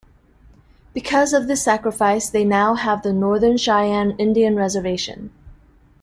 [0.95, 5.29] Because of this sacrifice, they now have the Northern Cheyenne Indian Reservation.